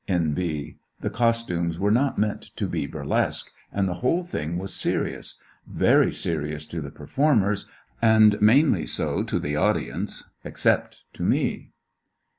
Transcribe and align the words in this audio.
(N. 0.07 0.33
B. 0.33 0.77
The 1.01 1.11
costumes 1.11 1.77
were 1.77 1.91
not 1.91 2.17
meant 2.17 2.41
to 2.55 2.65
be 2.65 2.87
burlesque; 2.87 3.51
and 3.71 3.87
the 3.87 3.93
whole 4.01 4.23
thing 4.23 4.57
was 4.57 4.73
serious— 4.73 5.39
very 5.67 6.11
serious 6.11 6.65
to 6.65 6.81
the 6.81 6.89
performers, 6.89 7.67
and 8.01 8.41
mainly 8.41 8.87
so 8.87 9.21
to 9.21 9.37
the 9.37 9.55
audi 9.55 9.91
ence—except 9.91 11.03
to 11.13 11.21
me.) 11.21 11.69